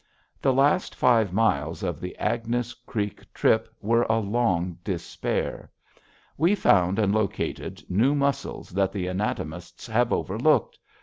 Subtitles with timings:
[0.41, 5.69] The last five miles of the Agnes Creek trip were a long despair.
[6.39, 10.79] We found and located new muscles that the anatomists have overlooked.